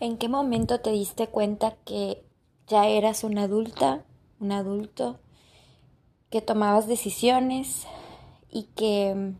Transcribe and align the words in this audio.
¿En 0.00 0.16
qué 0.16 0.30
momento 0.30 0.80
te 0.80 0.90
diste 0.92 1.26
cuenta 1.26 1.76
que 1.84 2.24
ya 2.66 2.88
eras 2.88 3.22
una 3.22 3.42
adulta, 3.42 4.06
un 4.40 4.50
adulto, 4.50 5.18
que 6.30 6.40
tomabas 6.40 6.86
decisiones 6.86 7.86
y 8.48 8.62
que 8.74 9.14
mm, 9.14 9.38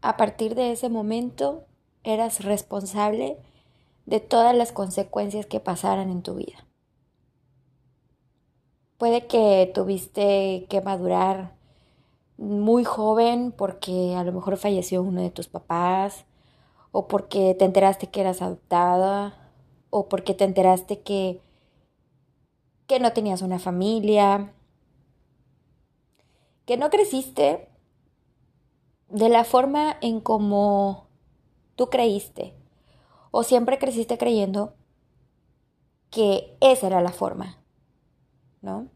a 0.00 0.16
partir 0.16 0.54
de 0.54 0.72
ese 0.72 0.88
momento 0.88 1.66
eras 2.04 2.42
responsable 2.42 3.36
de 4.06 4.20
todas 4.20 4.56
las 4.56 4.72
consecuencias 4.72 5.44
que 5.44 5.60
pasaran 5.60 6.08
en 6.08 6.22
tu 6.22 6.36
vida? 6.36 6.66
Puede 8.96 9.26
que 9.26 9.70
tuviste 9.74 10.64
que 10.70 10.80
madurar 10.80 11.54
muy 12.38 12.84
joven 12.84 13.52
porque 13.52 14.14
a 14.16 14.24
lo 14.24 14.32
mejor 14.32 14.56
falleció 14.56 15.02
uno 15.02 15.20
de 15.20 15.30
tus 15.30 15.48
papás 15.48 16.24
o 16.96 17.08
porque 17.08 17.56
te 17.58 17.64
enteraste 17.64 18.06
que 18.06 18.20
eras 18.20 18.40
adoptada, 18.40 19.50
o 19.90 20.08
porque 20.08 20.32
te 20.32 20.44
enteraste 20.44 21.00
que, 21.00 21.40
que 22.86 23.00
no 23.00 23.12
tenías 23.12 23.42
una 23.42 23.58
familia, 23.58 24.54
que 26.64 26.76
no 26.76 26.90
creciste 26.90 27.68
de 29.08 29.28
la 29.28 29.42
forma 29.42 29.96
en 30.02 30.20
como 30.20 31.08
tú 31.74 31.90
creíste, 31.90 32.54
o 33.32 33.42
siempre 33.42 33.80
creciste 33.80 34.16
creyendo 34.16 34.74
que 36.10 36.56
esa 36.60 36.86
era 36.86 37.00
la 37.00 37.10
forma, 37.10 37.58
¿no? 38.62 38.86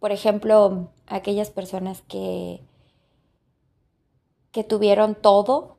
Por 0.00 0.10
ejemplo, 0.10 0.90
aquellas 1.06 1.50
personas 1.50 2.02
que, 2.02 2.66
que 4.50 4.64
tuvieron 4.64 5.14
todo 5.14 5.78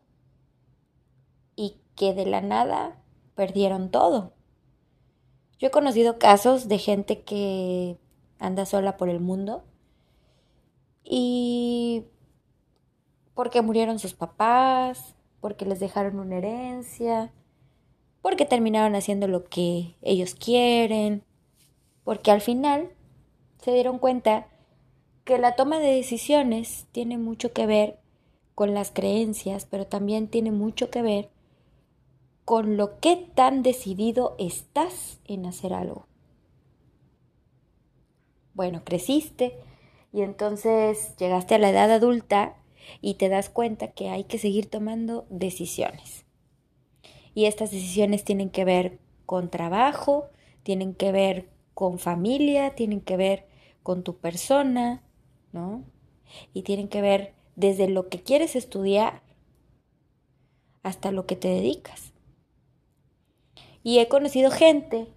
que 1.95 2.13
de 2.13 2.25
la 2.25 2.41
nada 2.41 3.01
perdieron 3.35 3.89
todo. 3.89 4.33
Yo 5.59 5.67
he 5.67 5.71
conocido 5.71 6.19
casos 6.19 6.67
de 6.67 6.77
gente 6.77 7.21
que 7.23 7.97
anda 8.39 8.65
sola 8.65 8.97
por 8.97 9.09
el 9.09 9.19
mundo 9.19 9.63
y 11.03 12.05
porque 13.33 13.61
murieron 13.61 13.99
sus 13.99 14.13
papás, 14.13 15.15
porque 15.39 15.65
les 15.65 15.79
dejaron 15.79 16.19
una 16.19 16.37
herencia, 16.37 17.31
porque 18.21 18.45
terminaron 18.45 18.95
haciendo 18.95 19.27
lo 19.27 19.45
que 19.45 19.95
ellos 20.01 20.35
quieren, 20.35 21.23
porque 22.03 22.31
al 22.31 22.41
final 22.41 22.91
se 23.61 23.73
dieron 23.73 23.99
cuenta 23.99 24.47
que 25.23 25.37
la 25.37 25.55
toma 25.55 25.79
de 25.79 25.95
decisiones 25.95 26.87
tiene 26.91 27.17
mucho 27.17 27.53
que 27.53 27.65
ver 27.65 27.99
con 28.55 28.73
las 28.73 28.91
creencias, 28.91 29.65
pero 29.65 29.87
también 29.87 30.27
tiene 30.27 30.51
mucho 30.51 30.89
que 30.89 31.01
ver 31.01 31.29
con 32.45 32.77
lo 32.77 32.99
que 32.99 33.15
tan 33.15 33.63
decidido 33.63 34.35
estás 34.37 35.19
en 35.25 35.45
hacer 35.45 35.73
algo. 35.73 36.07
Bueno, 38.53 38.83
creciste 38.83 39.57
y 40.11 40.21
entonces 40.21 41.15
llegaste 41.17 41.55
a 41.55 41.59
la 41.59 41.69
edad 41.69 41.91
adulta 41.91 42.55
y 43.01 43.15
te 43.15 43.29
das 43.29 43.49
cuenta 43.49 43.91
que 43.91 44.09
hay 44.09 44.25
que 44.25 44.37
seguir 44.37 44.69
tomando 44.69 45.25
decisiones. 45.29 46.25
Y 47.33 47.45
estas 47.45 47.71
decisiones 47.71 48.23
tienen 48.23 48.49
que 48.49 48.65
ver 48.65 48.99
con 49.25 49.49
trabajo, 49.49 50.27
tienen 50.61 50.93
que 50.93 51.11
ver 51.11 51.49
con 51.73 51.97
familia, 51.97 52.75
tienen 52.75 53.01
que 53.01 53.17
ver 53.17 53.47
con 53.81 54.03
tu 54.03 54.17
persona, 54.17 55.01
¿no? 55.51 55.83
Y 56.53 56.61
tienen 56.63 56.87
que 56.87 57.01
ver 57.01 57.33
desde 57.55 57.87
lo 57.87 58.09
que 58.09 58.21
quieres 58.21 58.55
estudiar 58.55 59.23
hasta 60.83 61.11
lo 61.11 61.25
que 61.25 61.35
te 61.35 61.47
dedicas. 61.47 62.12
Y 63.83 63.99
he 63.99 64.07
conocido 64.07 64.49
gente 64.49 65.07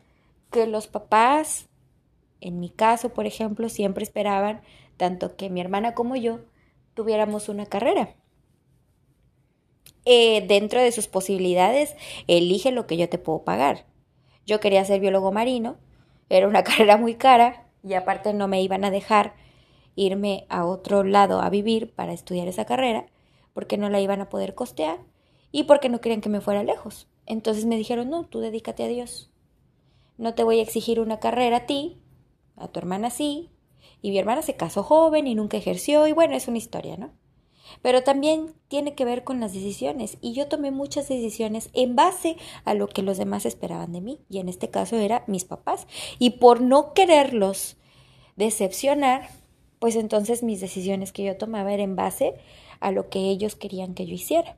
que 0.50 0.67
los 0.67 0.89
papás, 0.89 1.69
en 2.41 2.61
mi 2.61 2.69
caso, 2.69 3.11
por 3.11 3.27
ejemplo, 3.27 3.69
siempre 3.69 4.03
esperaban 4.03 4.62
tanto 4.97 5.37
que 5.37 5.50
mi 5.50 5.60
hermana 5.60 5.94
como 5.94 6.16
yo 6.16 6.41
tuviéramos 6.94 7.49
una 7.49 7.66
carrera. 7.66 8.15
Eh, 10.05 10.44
dentro 10.47 10.81
de 10.81 10.93
sus 10.93 11.09
posibilidades, 11.09 11.97
elige 12.26 12.71
lo 12.71 12.87
que 12.87 12.97
yo 12.97 13.09
te 13.09 13.19
puedo 13.19 13.43
pagar. 13.43 13.87
Yo 14.47 14.60
quería 14.60 14.84
ser 14.84 15.00
biólogo 15.00 15.32
marino, 15.32 15.76
era 16.28 16.49
una 16.49 16.65
carrera 16.65 16.97
muy 16.97 17.15
cara 17.15 17.66
y 17.82 17.94
aparte 17.94 18.32
no 18.32 18.49
me 18.49 18.62
iban 18.62 18.84
a 18.84 18.91
dejar 18.91 19.34
irme 19.94 20.47
a 20.49 20.65
otro 20.65 21.05
lado 21.05 21.41
a 21.41 21.50
vivir 21.50 21.93
para 21.93 22.12
estudiar 22.12 22.49
esa 22.49 22.66
carrera 22.66 23.06
porque 23.55 23.78
no 23.78 23.88
la 23.88 24.00
iban 24.00 24.21
a 24.21 24.28
poder 24.28 24.55
costear 24.55 24.99
y 25.50 25.65
porque 25.65 25.88
no 25.88 26.00
querían 26.00 26.21
que 26.21 26.28
me 26.28 26.41
fuera 26.41 26.62
lejos. 26.62 27.09
Entonces 27.26 27.66
me 27.66 27.76
dijeron, 27.76 28.09
no, 28.09 28.25
tú 28.25 28.41
dedícate 28.41 28.84
a 28.84 28.88
Dios. 28.88 29.31
No 30.16 30.34
te 30.34 30.44
voy 30.44 30.60
a 30.60 30.62
exigir 30.62 31.00
una 31.00 31.20
carrera 31.20 31.59
a 31.59 31.66
ti, 31.66 32.00
a 32.56 32.69
tu 32.69 32.78
hermana 32.78 33.10
sí, 33.10 33.50
y 34.00 34.10
mi 34.10 34.19
hermana 34.19 34.42
se 34.42 34.56
casó 34.56 34.82
joven 34.82 35.26
y 35.26 35.34
nunca 35.34 35.56
ejerció, 35.56 36.06
y 36.06 36.12
bueno, 36.12 36.34
es 36.34 36.48
una 36.48 36.59
historia, 36.59 36.97
¿no? 36.97 37.12
Pero 37.82 38.03
también 38.03 38.54
tiene 38.69 38.94
que 38.94 39.04
ver 39.04 39.25
con 39.25 39.41
las 39.41 39.53
decisiones, 39.53 40.19
y 40.20 40.32
yo 40.32 40.47
tomé 40.47 40.70
muchas 40.70 41.09
decisiones 41.09 41.70
en 41.75 41.97
base 41.97 42.37
a 42.64 42.75
lo 42.75 42.87
que 42.87 43.03
los 43.03 43.19
demás 43.19 43.44
esperaban 43.44 43.93
de 43.93 44.00
mí, 44.00 44.20
y 44.31 44.38
en 44.38 44.48
este 44.48 44.70
caso 44.70 44.97
era 44.97 45.25
mis 45.26 45.44
papás, 45.44 45.87
y 46.19 46.31
por 46.31 46.60
no 46.60 46.94
quererlos 46.94 47.76
decepcionar, 48.37 49.28
pues 49.78 49.97
entonces 49.97 50.43
mis 50.43 50.60
decisiones 50.60 51.12
que 51.12 51.25
yo 51.25 51.37
tomaba 51.37 51.72
eran 51.72 51.91
en 51.91 51.97
base 51.97 52.34
a 52.81 52.93
lo 52.93 53.08
que 53.08 53.19
ellos 53.31 53.56
querían 53.56 53.94
que 53.94 54.06
yo 54.06 54.14
hiciera. 54.14 54.56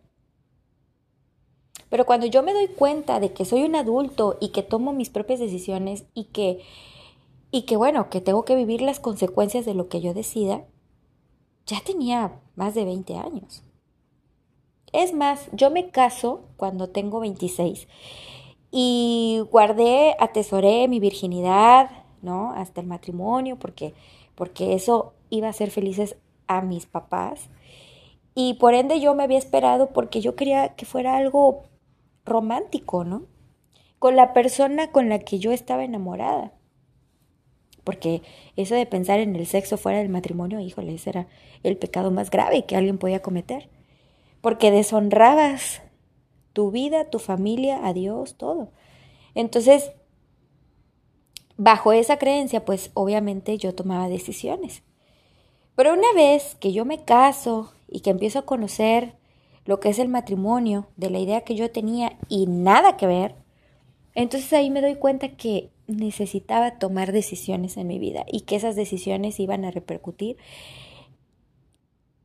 Pero 1.90 2.06
cuando 2.06 2.26
yo 2.26 2.42
me 2.42 2.52
doy 2.52 2.68
cuenta 2.68 3.20
de 3.20 3.32
que 3.32 3.44
soy 3.44 3.62
un 3.62 3.74
adulto 3.74 4.36
y 4.40 4.50
que 4.50 4.62
tomo 4.62 4.92
mis 4.92 5.10
propias 5.10 5.40
decisiones 5.40 6.04
y 6.14 6.24
que, 6.24 6.60
y 7.50 7.62
que 7.62 7.76
bueno, 7.76 8.10
que 8.10 8.20
tengo 8.20 8.44
que 8.44 8.56
vivir 8.56 8.82
las 8.82 9.00
consecuencias 9.00 9.64
de 9.64 9.74
lo 9.74 9.88
que 9.88 10.00
yo 10.00 10.12
decida, 10.14 10.64
ya 11.66 11.80
tenía 11.84 12.40
más 12.56 12.74
de 12.74 12.84
20 12.84 13.16
años. 13.16 13.62
Es 14.92 15.12
más, 15.12 15.48
yo 15.52 15.70
me 15.70 15.90
caso 15.90 16.40
cuando 16.56 16.88
tengo 16.88 17.20
26 17.20 17.88
y 18.70 19.42
guardé, 19.50 20.14
atesoré 20.18 20.88
mi 20.88 21.00
virginidad, 21.00 21.90
¿no? 22.22 22.52
Hasta 22.52 22.80
el 22.80 22.86
matrimonio, 22.86 23.56
porque, 23.58 23.94
porque 24.34 24.74
eso 24.74 25.14
iba 25.30 25.46
a 25.46 25.50
hacer 25.50 25.70
felices 25.70 26.16
a 26.46 26.62
mis 26.62 26.86
papás. 26.86 27.48
Y 28.34 28.54
por 28.54 28.74
ende 28.74 29.00
yo 29.00 29.14
me 29.14 29.24
había 29.24 29.38
esperado 29.38 29.90
porque 29.90 30.20
yo 30.20 30.36
quería 30.36 30.74
que 30.74 30.86
fuera 30.86 31.16
algo 31.16 31.64
romántico, 32.28 33.04
¿no? 33.04 33.26
Con 33.98 34.16
la 34.16 34.32
persona 34.32 34.92
con 34.92 35.08
la 35.08 35.18
que 35.18 35.38
yo 35.38 35.52
estaba 35.52 35.84
enamorada. 35.84 36.52
Porque 37.84 38.22
eso 38.56 38.74
de 38.74 38.86
pensar 38.86 39.18
en 39.18 39.34
el 39.34 39.46
sexo 39.46 39.78
fuera 39.78 39.98
del 39.98 40.10
matrimonio, 40.10 40.60
híjole, 40.60 40.94
ese 40.94 41.10
era 41.10 41.28
el 41.62 41.76
pecado 41.76 42.10
más 42.10 42.30
grave 42.30 42.66
que 42.66 42.76
alguien 42.76 42.98
podía 42.98 43.22
cometer. 43.22 43.70
Porque 44.40 44.70
deshonrabas 44.70 45.82
tu 46.52 46.70
vida, 46.70 47.08
tu 47.10 47.18
familia, 47.18 47.86
a 47.86 47.92
Dios, 47.92 48.36
todo. 48.36 48.72
Entonces, 49.34 49.92
bajo 51.56 51.92
esa 51.92 52.18
creencia, 52.18 52.64
pues 52.64 52.90
obviamente 52.94 53.58
yo 53.58 53.74
tomaba 53.74 54.08
decisiones. 54.08 54.82
Pero 55.74 55.92
una 55.92 56.12
vez 56.14 56.56
que 56.56 56.72
yo 56.72 56.84
me 56.84 57.04
caso 57.04 57.72
y 57.88 58.00
que 58.00 58.10
empiezo 58.10 58.40
a 58.40 58.46
conocer 58.46 59.16
lo 59.68 59.80
que 59.80 59.90
es 59.90 59.98
el 59.98 60.08
matrimonio, 60.08 60.88
de 60.96 61.10
la 61.10 61.18
idea 61.18 61.42
que 61.42 61.54
yo 61.54 61.70
tenía 61.70 62.16
y 62.30 62.46
nada 62.46 62.96
que 62.96 63.06
ver, 63.06 63.34
entonces 64.14 64.50
ahí 64.54 64.70
me 64.70 64.80
doy 64.80 64.94
cuenta 64.94 65.36
que 65.36 65.68
necesitaba 65.86 66.78
tomar 66.78 67.12
decisiones 67.12 67.76
en 67.76 67.86
mi 67.86 67.98
vida 67.98 68.24
y 68.32 68.40
que 68.40 68.56
esas 68.56 68.76
decisiones 68.76 69.38
iban 69.38 69.66
a 69.66 69.70
repercutir 69.70 70.38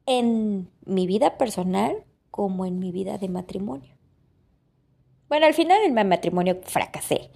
en 0.06 0.70
mi 0.86 1.06
vida 1.06 1.38
personal 1.38 2.06
como 2.32 2.66
en 2.66 2.80
mi 2.80 2.94
vida 2.94 3.18
de 3.18 3.28
matrimonio. 3.28 3.94
Bueno, 5.28 5.46
al 5.46 5.54
final 5.54 5.84
en 5.84 5.94
mi 5.94 6.04
matrimonio 6.06 6.62
fracasé, 6.64 7.30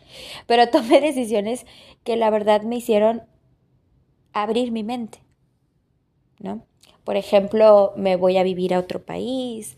pero 0.45 0.69
tomé 0.71 1.01
decisiones 1.01 1.65
que 2.05 2.15
la 2.15 2.29
verdad 2.29 2.61
me 2.61 2.77
hicieron 2.77 3.23
abrir 4.31 4.71
mi 4.71 4.85
mente, 4.85 5.19
¿no? 6.39 6.65
Por 7.07 7.15
ejemplo, 7.15 7.93
me 7.95 8.17
voy 8.17 8.35
a 8.35 8.43
vivir 8.43 8.73
a 8.73 8.79
otro 8.79 9.01
país, 9.01 9.77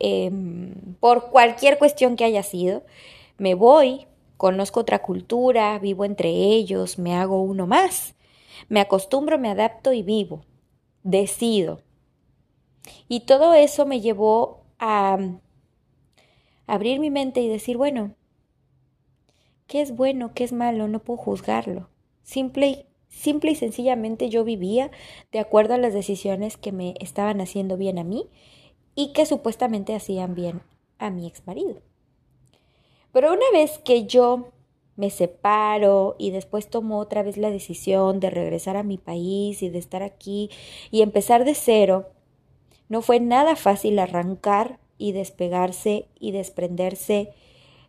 em, 0.00 0.74
por 0.98 1.30
cualquier 1.30 1.78
cuestión 1.78 2.16
que 2.16 2.24
haya 2.24 2.42
sido, 2.42 2.82
me 3.38 3.54
voy, 3.54 4.08
conozco 4.36 4.80
otra 4.80 5.00
cultura, 5.00 5.78
vivo 5.78 6.04
entre 6.04 6.30
ellos, 6.30 6.98
me 6.98 7.14
hago 7.14 7.40
uno 7.40 7.68
más, 7.68 8.16
me 8.68 8.80
acostumbro, 8.80 9.38
me 9.38 9.50
adapto 9.50 9.92
y 9.92 10.02
vivo, 10.02 10.42
decido. 11.04 11.80
Y 13.06 13.20
todo 13.20 13.54
eso 13.54 13.86
me 13.86 14.00
llevó 14.00 14.64
a 14.80 15.18
abrir 16.66 16.98
mi 16.98 17.10
mente 17.10 17.40
y 17.40 17.48
decir, 17.48 17.76
bueno, 17.76 18.16
¿qué 19.68 19.80
es 19.80 19.94
bueno, 19.94 20.32
qué 20.34 20.42
es 20.42 20.52
malo? 20.52 20.88
No 20.88 20.98
puedo 20.98 21.18
juzgarlo. 21.18 21.88
Simple 22.24 22.86
Simple 23.14 23.52
y 23.52 23.54
sencillamente 23.54 24.28
yo 24.28 24.44
vivía 24.44 24.90
de 25.32 25.38
acuerdo 25.38 25.74
a 25.74 25.78
las 25.78 25.94
decisiones 25.94 26.56
que 26.56 26.72
me 26.72 26.94
estaban 27.00 27.40
haciendo 27.40 27.76
bien 27.76 27.98
a 27.98 28.04
mí 28.04 28.28
y 28.94 29.12
que 29.12 29.24
supuestamente 29.24 29.94
hacían 29.94 30.34
bien 30.34 30.62
a 30.98 31.10
mi 31.10 31.26
ex 31.26 31.46
marido. 31.46 31.80
Pero 33.12 33.32
una 33.32 33.50
vez 33.52 33.78
que 33.78 34.04
yo 34.06 34.50
me 34.96 35.10
separo 35.10 36.16
y 36.18 36.32
después 36.32 36.68
tomo 36.68 36.98
otra 36.98 37.22
vez 37.22 37.36
la 37.36 37.50
decisión 37.50 38.20
de 38.20 38.30
regresar 38.30 38.76
a 38.76 38.82
mi 38.82 38.98
país 38.98 39.62
y 39.62 39.70
de 39.70 39.78
estar 39.78 40.02
aquí 40.02 40.50
y 40.90 41.02
empezar 41.02 41.44
de 41.44 41.54
cero, 41.54 42.10
no 42.88 43.00
fue 43.00 43.20
nada 43.20 43.56
fácil 43.56 43.98
arrancar 43.98 44.80
y 44.98 45.12
despegarse 45.12 46.08
y 46.18 46.32
desprenderse 46.32 47.32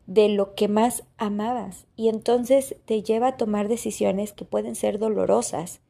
de 0.07 0.29
lo 0.29 0.55
que 0.55 0.67
más 0.67 1.03
amabas. 1.17 1.85
Y 1.95 2.09
entonces 2.09 2.75
te 2.85 3.01
lleva 3.01 3.29
a 3.29 3.37
tomar 3.37 3.67
decisiones 3.67 4.33
que 4.33 4.45
pueden 4.45 4.75
ser 4.75 4.99
dolorosas 4.99 5.81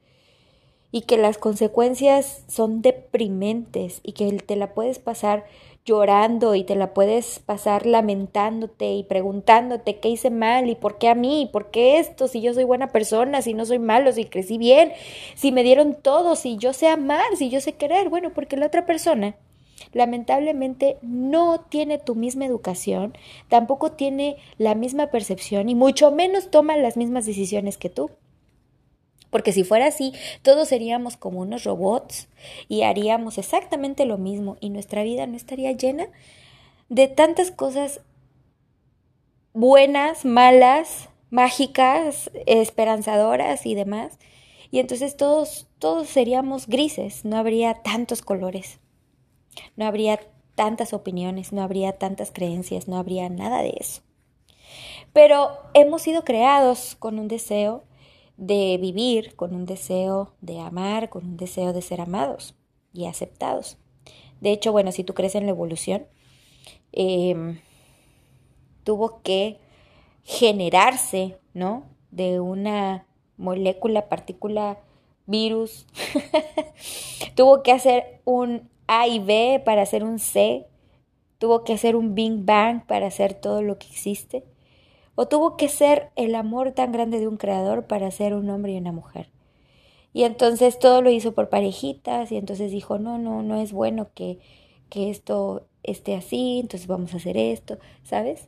y 0.91 1.01
que 1.01 1.17
las 1.17 1.37
consecuencias 1.37 2.43
son 2.47 2.81
deprimentes 2.81 3.99
y 4.03 4.13
que 4.13 4.31
te 4.31 4.55
la 4.55 4.73
puedes 4.73 4.99
pasar 4.99 5.45
llorando 5.83 6.55
y 6.55 6.63
te 6.63 6.75
la 6.75 6.93
puedes 6.93 7.39
pasar 7.39 7.85
lamentándote 7.85 8.93
y 8.93 9.03
preguntándote 9.03 9.99
qué 9.99 10.09
hice 10.09 10.31
mal 10.31 10.69
y 10.69 10.75
por 10.75 10.97
qué 10.97 11.09
a 11.09 11.15
mí, 11.15 11.43
y 11.43 11.45
por 11.47 11.69
qué 11.69 11.99
esto, 11.99 12.27
si 12.27 12.41
yo 12.41 12.53
soy 12.53 12.63
buena 12.63 12.87
persona, 12.87 13.41
si 13.41 13.53
no 13.53 13.65
soy 13.65 13.77
malo, 13.77 14.11
si 14.11 14.25
crecí 14.25 14.57
bien, 14.57 14.93
si 15.35 15.51
me 15.51 15.63
dieron 15.63 15.95
todo, 16.01 16.35
si 16.35 16.57
yo 16.57 16.73
sé 16.73 16.87
amar, 16.87 17.25
si 17.37 17.49
yo 17.49 17.61
sé 17.61 17.73
querer, 17.73 18.09
bueno, 18.09 18.31
porque 18.33 18.57
la 18.57 18.65
otra 18.65 18.85
persona 18.85 19.35
lamentablemente 19.95 20.97
no 21.01 21.61
tiene 21.61 21.97
tu 21.97 22.15
misma 22.15 22.45
educación, 22.45 23.17
tampoco 23.47 23.93
tiene 23.93 24.35
la 24.57 24.75
misma 24.75 25.07
percepción 25.07 25.69
y 25.69 25.75
mucho 25.75 26.11
menos 26.11 26.51
toma 26.51 26.75
las 26.75 26.97
mismas 26.97 27.25
decisiones 27.25 27.77
que 27.77 27.89
tú. 27.89 28.11
Porque 29.29 29.53
si 29.53 29.63
fuera 29.63 29.87
así, 29.87 30.11
todos 30.41 30.67
seríamos 30.67 31.15
como 31.15 31.39
unos 31.39 31.63
robots 31.63 32.27
y 32.67 32.81
haríamos 32.81 33.37
exactamente 33.37 34.05
lo 34.05 34.17
mismo 34.17 34.57
y 34.59 34.69
nuestra 34.69 35.01
vida 35.03 35.27
no 35.27 35.37
estaría 35.37 35.71
llena 35.71 36.09
de 36.89 37.07
tantas 37.07 37.49
cosas 37.49 38.01
buenas, 39.53 40.25
malas, 40.25 41.07
mágicas, 41.29 42.31
esperanzadoras 42.45 43.65
y 43.65 43.75
demás. 43.75 44.19
Y 44.71 44.79
entonces 44.79 45.15
todos, 45.15 45.67
todos 45.79 46.09
seríamos 46.09 46.67
grises, 46.67 47.23
no 47.23 47.37
habría 47.37 47.75
tantos 47.75 48.21
colores, 48.21 48.79
no 49.75 49.85
habría 49.85 50.19
tantas 50.55 50.93
opiniones, 50.93 51.51
no 51.53 51.61
habría 51.61 51.93
tantas 51.93 52.31
creencias, 52.31 52.87
no 52.87 52.97
habría 52.97 53.29
nada 53.29 53.61
de 53.61 53.75
eso. 53.79 54.01
Pero 55.13 55.49
hemos 55.73 56.01
sido 56.01 56.23
creados 56.23 56.95
con 56.97 57.19
un 57.19 57.27
deseo 57.27 57.83
de 58.37 58.77
vivir 58.79 59.35
con 59.35 59.55
un 59.55 59.65
deseo 59.65 60.33
de 60.41 60.59
amar, 60.59 61.09
con 61.09 61.25
un 61.25 61.37
deseo 61.37 61.73
de 61.73 61.81
ser 61.81 62.01
amados 62.01 62.55
y 62.93 63.05
aceptados. 63.05 63.77
De 64.41 64.51
hecho, 64.51 64.71
bueno, 64.71 64.91
si 64.91 65.03
tú 65.03 65.13
crees 65.13 65.35
en 65.35 65.45
la 65.45 65.51
evolución, 65.51 66.05
em, 66.91 67.59
tuvo 68.83 69.21
que 69.21 69.57
generarse, 70.23 71.37
¿no? 71.53 71.83
De 72.11 72.39
una 72.39 73.05
molécula, 73.37 74.09
partícula, 74.09 74.79
virus. 75.25 75.87
tuvo 77.35 77.63
que 77.63 77.71
hacer 77.71 78.21
un 78.25 78.69
A 78.87 79.07
y 79.07 79.19
B 79.19 79.61
para 79.65 79.81
hacer 79.81 80.03
un 80.03 80.19
C. 80.19 80.65
Tuvo 81.37 81.63
que 81.63 81.73
hacer 81.73 81.95
un 81.95 82.15
Big 82.15 82.45
Bang 82.45 82.85
para 82.85 83.07
hacer 83.07 83.33
todo 83.33 83.61
lo 83.61 83.77
que 83.77 83.87
existe 83.87 84.43
o 85.15 85.27
tuvo 85.27 85.57
que 85.57 85.69
ser 85.69 86.11
el 86.15 86.35
amor 86.35 86.73
tan 86.73 86.91
grande 86.91 87.19
de 87.19 87.27
un 87.27 87.37
creador 87.37 87.87
para 87.87 88.11
ser 88.11 88.33
un 88.33 88.49
hombre 88.49 88.73
y 88.73 88.77
una 88.77 88.91
mujer. 88.91 89.29
Y 90.13 90.23
entonces 90.23 90.77
todo 90.77 91.01
lo 91.01 91.09
hizo 91.09 91.33
por 91.33 91.49
parejitas 91.49 92.31
y 92.31 92.37
entonces 92.37 92.71
dijo, 92.71 92.99
no, 92.99 93.17
no, 93.17 93.41
no 93.41 93.59
es 93.59 93.71
bueno 93.71 94.09
que, 94.13 94.39
que 94.89 95.09
esto 95.09 95.67
esté 95.83 96.15
así, 96.15 96.59
entonces 96.59 96.87
vamos 96.87 97.13
a 97.13 97.17
hacer 97.17 97.37
esto, 97.37 97.77
¿sabes? 98.03 98.47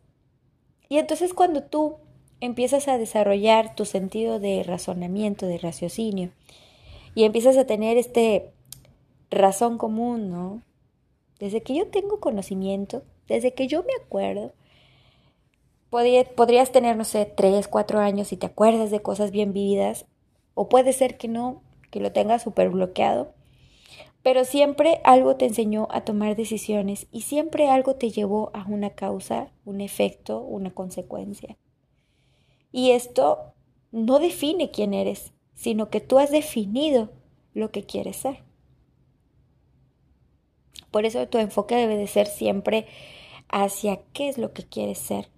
Y 0.90 0.98
entonces 0.98 1.34
cuando 1.34 1.64
tú 1.64 1.98
empiezas 2.40 2.88
a 2.88 2.98
desarrollar 2.98 3.76
tu 3.76 3.86
sentido 3.86 4.40
de 4.40 4.64
razonamiento, 4.64 5.46
de 5.46 5.58
raciocinio, 5.58 6.32
y 7.16 7.24
empiezas 7.24 7.58
a 7.58 7.66
tener 7.66 7.98
este 7.98 8.52
razón 9.30 9.78
común, 9.78 10.30
¿no? 10.30 10.62
Desde 11.40 11.62
que 11.62 11.76
yo 11.76 11.88
tengo 11.88 12.20
conocimiento, 12.20 13.04
desde 13.28 13.54
que 13.54 13.68
yo 13.68 13.84
me 13.84 13.94
acuerdo, 14.04 14.54
podrías 15.90 16.72
tener, 16.72 16.98
no 16.98 17.04
sé, 17.04 17.26
tres, 17.26 17.68
cuatro 17.68 18.00
años 18.00 18.32
y 18.32 18.38
te 18.38 18.48
acuerdas 18.48 18.92
de 18.92 19.02
cosas 19.02 19.32
bien 19.32 19.54
vividas, 19.54 20.06
o 20.54 20.70
puede 20.70 20.94
ser 20.94 21.18
que 21.18 21.28
no, 21.28 21.62
que 21.92 22.00
lo 22.00 22.12
tengas 22.12 22.42
súper 22.44 22.70
bloqueado, 22.70 23.34
pero 24.24 24.44
siempre 24.44 25.00
algo 25.04 25.38
te 25.38 25.46
enseñó 25.46 25.88
a 25.92 26.02
tomar 26.02 26.36
decisiones 26.36 27.08
y 27.12 27.22
siempre 27.22 27.70
algo 27.70 27.96
te 27.96 28.10
llevó 28.10 28.52
a 28.54 28.66
una 28.68 28.90
causa, 28.90 29.52
un 29.64 29.80
efecto, 29.80 30.42
una 30.42 30.72
consecuencia. 30.72 31.58
Y 32.72 32.92
esto 32.92 33.54
no 33.92 34.20
define 34.20 34.72
quién 34.72 34.94
eres, 34.94 35.32
sino 35.54 35.90
que 35.90 36.02
tú 36.02 36.20
has 36.20 36.32
definido 36.32 37.10
lo 37.54 37.72
que 37.72 37.84
quieres 37.84 38.18
ser. 38.18 38.47
Por 40.92 41.06
eso 41.06 41.28
tu 41.28 41.38
enfoque 41.38 41.76
debe 41.76 41.98
de 41.98 42.08
ser 42.08 42.28
siempre 42.28 42.86
hacia 43.50 44.02
qué 44.14 44.30
es 44.30 44.38
lo 44.38 44.54
que 44.54 44.64
quieres 44.64 44.98
ser 45.00 45.30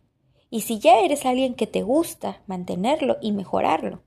y 0.49 0.61
si 0.61 0.79
ya 0.79 0.99
eres 1.01 1.25
alguien 1.25 1.53
que 1.53 1.67
te 1.67 1.83
gusta, 1.83 2.41
mantenerlo 2.47 3.17
y 3.21 3.31
mejorarlo. 3.31 4.01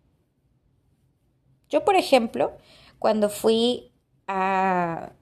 Yo, 1.69 1.85
por 1.85 1.97
ejemplo, 1.97 2.53
cuando 2.99 3.29
fui 3.29 3.93
a 4.27 5.13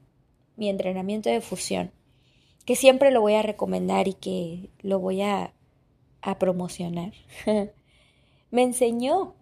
mi 0.57 0.69
entrenamiento 0.69 1.29
de 1.29 1.41
fusión, 1.41 1.93
que 2.65 2.75
siempre 2.75 3.11
lo 3.11 3.21
voy 3.21 3.35
a 3.35 3.43
recomendar 3.43 4.09
y 4.09 4.15
que 4.15 4.71
lo 4.81 4.99
voy 4.99 5.23
a, 5.23 5.53
a 6.23 6.39
promocionar, 6.39 7.13
me 8.51 8.63
enseñó, 8.63 9.35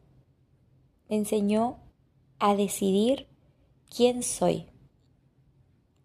me 1.08 1.16
enseñó 1.16 1.78
a 2.40 2.56
decidir 2.56 3.28
quién 3.94 4.22
soy. 4.22 4.66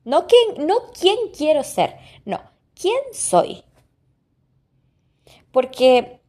No 0.06 0.28
quién, 0.28 0.68
no 0.68 0.76
quién 1.00 1.18
quiero 1.36 1.64
ser, 1.64 1.98
no, 2.26 2.42
quién 2.76 3.00
soy. 3.14 3.64
Porque 5.52 6.20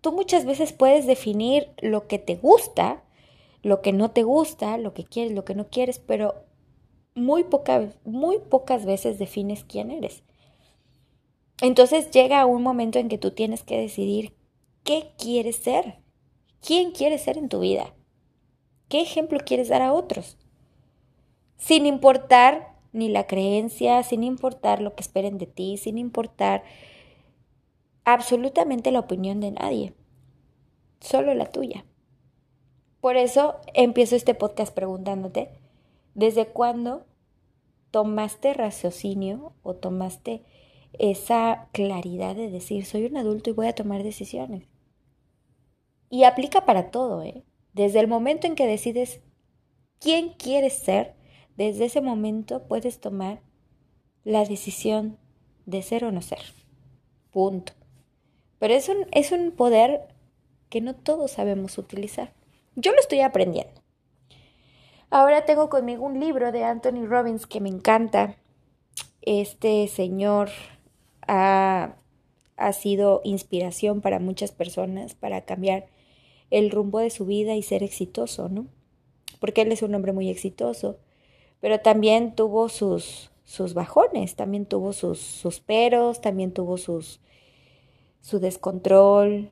tú 0.00 0.12
muchas 0.12 0.44
veces 0.44 0.72
puedes 0.72 1.06
definir 1.06 1.72
lo 1.80 2.06
que 2.06 2.18
te 2.18 2.36
gusta, 2.36 3.02
lo 3.62 3.82
que 3.82 3.92
no 3.92 4.10
te 4.10 4.22
gusta, 4.22 4.78
lo 4.78 4.94
que 4.94 5.04
quieres, 5.04 5.32
lo 5.32 5.44
que 5.44 5.54
no 5.54 5.68
quieres, 5.68 5.98
pero 5.98 6.46
muy, 7.16 7.46
muy 8.04 8.38
pocas 8.38 8.84
veces 8.84 9.18
defines 9.18 9.64
quién 9.64 9.90
eres. 9.90 10.22
Entonces 11.60 12.10
llega 12.10 12.46
un 12.46 12.62
momento 12.62 12.98
en 12.98 13.08
que 13.08 13.18
tú 13.18 13.30
tienes 13.30 13.62
que 13.62 13.80
decidir 13.80 14.36
qué 14.84 15.12
quieres 15.18 15.56
ser, 15.56 15.98
quién 16.60 16.92
quieres 16.92 17.22
ser 17.22 17.38
en 17.38 17.48
tu 17.48 17.60
vida, 17.60 17.94
qué 18.88 19.00
ejemplo 19.00 19.40
quieres 19.44 19.68
dar 19.68 19.82
a 19.82 19.92
otros, 19.94 20.36
sin 21.56 21.86
importar 21.86 22.75
ni 22.96 23.08
la 23.08 23.26
creencia, 23.26 24.02
sin 24.02 24.24
importar 24.24 24.80
lo 24.80 24.94
que 24.94 25.02
esperen 25.02 25.38
de 25.38 25.46
ti, 25.46 25.76
sin 25.76 25.98
importar 25.98 26.64
absolutamente 28.04 28.92
la 28.92 29.00
opinión 29.00 29.40
de 29.40 29.50
nadie, 29.50 29.94
solo 31.00 31.34
la 31.34 31.46
tuya. 31.46 31.84
Por 33.00 33.16
eso 33.16 33.56
empiezo 33.74 34.16
este 34.16 34.34
podcast 34.34 34.72
preguntándote, 34.72 35.50
¿desde 36.14 36.46
cuándo 36.46 37.04
tomaste 37.90 38.54
raciocinio 38.54 39.52
o 39.62 39.74
tomaste 39.74 40.44
esa 40.92 41.68
claridad 41.72 42.36
de 42.36 42.50
decir, 42.50 42.84
soy 42.84 43.06
un 43.06 43.16
adulto 43.16 43.50
y 43.50 43.54
voy 43.54 43.66
a 43.66 43.74
tomar 43.74 44.02
decisiones? 44.02 44.68
Y 46.08 46.24
aplica 46.24 46.64
para 46.64 46.90
todo, 46.90 47.22
¿eh? 47.22 47.44
Desde 47.72 48.00
el 48.00 48.08
momento 48.08 48.46
en 48.46 48.54
que 48.54 48.66
decides 48.66 49.20
quién 49.98 50.30
quieres 50.30 50.74
ser, 50.74 51.15
desde 51.56 51.86
ese 51.86 52.00
momento 52.00 52.66
puedes 52.68 53.00
tomar 53.00 53.40
la 54.24 54.44
decisión 54.44 55.18
de 55.64 55.82
ser 55.82 56.04
o 56.04 56.12
no 56.12 56.22
ser. 56.22 56.40
Punto. 57.30 57.72
Pero 58.58 58.74
es 58.74 58.88
un, 58.88 59.06
es 59.12 59.32
un 59.32 59.52
poder 59.52 60.08
que 60.68 60.80
no 60.80 60.94
todos 60.94 61.32
sabemos 61.32 61.78
utilizar. 61.78 62.32
Yo 62.74 62.92
lo 62.92 62.98
estoy 62.98 63.20
aprendiendo. 63.20 63.82
Ahora 65.10 65.44
tengo 65.44 65.70
conmigo 65.70 66.04
un 66.04 66.18
libro 66.20 66.52
de 66.52 66.64
Anthony 66.64 67.06
Robbins 67.06 67.46
que 67.46 67.60
me 67.60 67.68
encanta. 67.68 68.36
Este 69.22 69.86
señor 69.88 70.50
ha, 71.26 71.96
ha 72.56 72.72
sido 72.72 73.20
inspiración 73.24 74.00
para 74.00 74.18
muchas 74.18 74.52
personas 74.52 75.14
para 75.14 75.42
cambiar 75.42 75.86
el 76.50 76.70
rumbo 76.70 76.98
de 76.98 77.10
su 77.10 77.26
vida 77.26 77.54
y 77.54 77.62
ser 77.62 77.82
exitoso, 77.82 78.48
¿no? 78.48 78.66
Porque 79.40 79.62
él 79.62 79.72
es 79.72 79.82
un 79.82 79.94
hombre 79.94 80.12
muy 80.12 80.28
exitoso, 80.28 80.98
pero 81.60 81.80
también 81.80 82.34
tuvo 82.34 82.68
sus, 82.68 83.30
sus 83.44 83.74
bajones, 83.74 84.36
también 84.36 84.66
tuvo 84.66 84.92
sus, 84.92 85.20
sus 85.20 85.60
peros, 85.60 86.20
también 86.20 86.52
tuvo 86.52 86.78
sus, 86.78 87.20
su 88.20 88.38
descontrol 88.38 89.50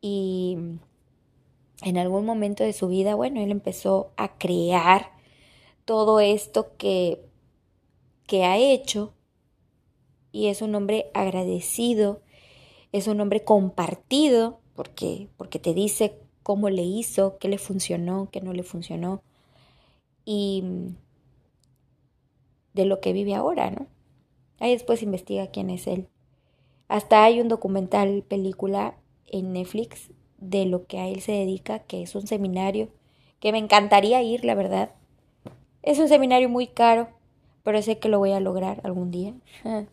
y 0.00 0.56
en 1.82 1.98
algún 1.98 2.24
momento 2.24 2.64
de 2.64 2.72
su 2.72 2.88
vida, 2.88 3.14
bueno, 3.14 3.40
él 3.40 3.50
empezó 3.50 4.10
a 4.16 4.36
crear 4.38 5.12
todo 5.84 6.20
esto 6.20 6.76
que, 6.76 7.24
que 8.26 8.44
ha 8.44 8.56
hecho 8.58 9.14
y 10.32 10.48
es 10.48 10.60
un 10.60 10.74
hombre 10.74 11.10
agradecido 11.14 12.20
es 12.92 13.06
un 13.06 13.20
hombre 13.20 13.44
compartido 13.44 14.60
porque, 14.74 15.28
porque 15.36 15.58
te 15.58 15.74
dice 15.74 16.18
cómo 16.42 16.70
le 16.70 16.82
hizo, 16.82 17.38
qué 17.38 17.48
le 17.48 17.58
funcionó, 17.58 18.28
qué 18.30 18.40
no 18.40 18.52
le 18.52 18.62
funcionó 18.62 19.22
y 20.24 20.64
de 22.78 22.86
lo 22.86 23.00
que 23.00 23.12
vive 23.12 23.34
ahora, 23.34 23.70
¿no? 23.70 23.88
Ahí 24.60 24.70
después 24.70 25.02
investiga 25.02 25.48
quién 25.48 25.68
es 25.68 25.86
él. 25.86 26.08
Hasta 26.86 27.24
hay 27.24 27.40
un 27.40 27.48
documental, 27.48 28.22
película 28.22 28.94
en 29.26 29.52
Netflix 29.52 30.10
de 30.38 30.64
lo 30.64 30.86
que 30.86 30.98
a 31.00 31.08
él 31.08 31.20
se 31.20 31.32
dedica, 31.32 31.80
que 31.80 32.02
es 32.02 32.14
un 32.14 32.26
seminario 32.26 32.88
que 33.40 33.52
me 33.52 33.58
encantaría 33.58 34.22
ir, 34.22 34.44
la 34.44 34.54
verdad. 34.54 34.90
Es 35.82 35.98
un 35.98 36.08
seminario 36.08 36.48
muy 36.48 36.68
caro, 36.68 37.08
pero 37.64 37.82
sé 37.82 37.98
que 37.98 38.08
lo 38.08 38.20
voy 38.20 38.30
a 38.30 38.40
lograr 38.40 38.80
algún 38.84 39.10
día. 39.10 39.34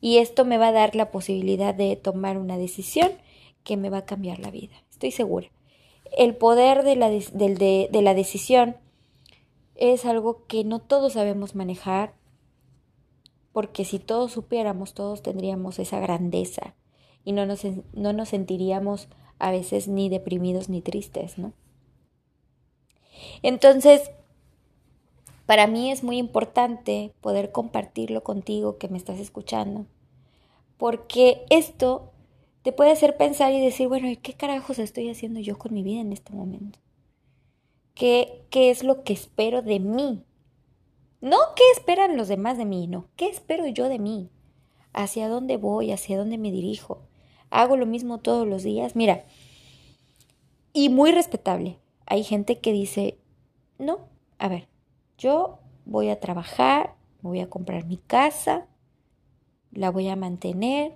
Y 0.00 0.18
esto 0.18 0.44
me 0.44 0.58
va 0.58 0.68
a 0.68 0.72
dar 0.72 0.94
la 0.94 1.10
posibilidad 1.10 1.74
de 1.74 1.96
tomar 1.96 2.38
una 2.38 2.56
decisión 2.56 3.10
que 3.64 3.76
me 3.76 3.90
va 3.90 3.98
a 3.98 4.04
cambiar 4.04 4.38
la 4.38 4.52
vida, 4.52 4.76
estoy 4.90 5.10
segura. 5.10 5.48
El 6.16 6.36
poder 6.36 6.84
de 6.84 6.94
la, 6.94 7.10
de, 7.10 7.88
de 7.90 8.02
la 8.02 8.14
decisión 8.14 8.76
es 9.74 10.04
algo 10.04 10.46
que 10.46 10.62
no 10.62 10.78
todos 10.78 11.14
sabemos 11.14 11.56
manejar, 11.56 12.14
porque 13.58 13.84
si 13.84 13.98
todos 13.98 14.30
supiéramos, 14.30 14.94
todos 14.94 15.20
tendríamos 15.20 15.80
esa 15.80 15.98
grandeza 15.98 16.76
y 17.24 17.32
no 17.32 17.44
nos, 17.44 17.64
no 17.92 18.12
nos 18.12 18.28
sentiríamos 18.28 19.08
a 19.40 19.50
veces 19.50 19.88
ni 19.88 20.08
deprimidos 20.08 20.68
ni 20.68 20.80
tristes, 20.80 21.38
¿no? 21.38 21.52
Entonces, 23.42 24.12
para 25.44 25.66
mí 25.66 25.90
es 25.90 26.04
muy 26.04 26.18
importante 26.18 27.12
poder 27.20 27.50
compartirlo 27.50 28.22
contigo 28.22 28.78
que 28.78 28.86
me 28.86 28.96
estás 28.96 29.18
escuchando, 29.18 29.86
porque 30.76 31.44
esto 31.50 32.12
te 32.62 32.70
puede 32.70 32.92
hacer 32.92 33.16
pensar 33.16 33.52
y 33.52 33.60
decir, 33.60 33.88
bueno, 33.88 34.06
¿qué 34.22 34.34
carajos 34.34 34.78
estoy 34.78 35.10
haciendo 35.10 35.40
yo 35.40 35.58
con 35.58 35.74
mi 35.74 35.82
vida 35.82 36.00
en 36.00 36.12
este 36.12 36.32
momento? 36.32 36.78
¿Qué, 37.96 38.44
qué 38.50 38.70
es 38.70 38.84
lo 38.84 39.02
que 39.02 39.14
espero 39.14 39.62
de 39.62 39.80
mí? 39.80 40.22
No 41.20 41.38
qué 41.56 41.62
esperan 41.74 42.16
los 42.16 42.28
demás 42.28 42.58
de 42.58 42.64
mí, 42.64 42.86
no, 42.86 43.06
qué 43.16 43.26
espero 43.26 43.66
yo 43.66 43.88
de 43.88 43.98
mí, 43.98 44.30
hacia 44.92 45.28
dónde 45.28 45.56
voy, 45.56 45.90
hacia 45.90 46.16
dónde 46.16 46.38
me 46.38 46.52
dirijo. 46.52 47.02
Hago 47.50 47.76
lo 47.76 47.86
mismo 47.86 48.18
todos 48.18 48.46
los 48.46 48.62
días. 48.62 48.94
Mira, 48.94 49.24
y 50.72 50.90
muy 50.90 51.10
respetable. 51.10 51.78
Hay 52.06 52.22
gente 52.22 52.58
que 52.60 52.72
dice, 52.72 53.18
no, 53.78 54.08
a 54.38 54.48
ver, 54.48 54.68
yo 55.18 55.58
voy 55.84 56.08
a 56.08 56.20
trabajar, 56.20 56.94
voy 57.20 57.40
a 57.40 57.50
comprar 57.50 57.84
mi 57.84 57.96
casa, 57.96 58.66
la 59.72 59.90
voy 59.90 60.08
a 60.08 60.16
mantener, 60.16 60.94